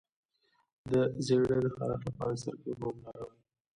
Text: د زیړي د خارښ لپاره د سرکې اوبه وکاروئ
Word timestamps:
د 0.91 0.91
زیړي 1.25 1.57
د 1.63 1.67
خارښ 1.75 2.01
لپاره 2.07 2.33
د 2.33 2.37
سرکې 2.43 2.67
اوبه 2.71 2.87
وکاروئ 2.91 3.37